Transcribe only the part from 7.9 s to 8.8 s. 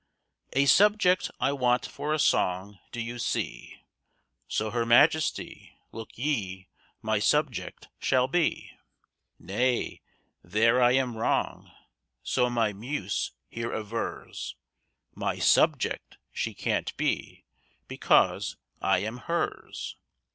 shall be;